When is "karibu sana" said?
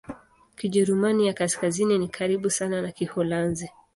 2.07-2.81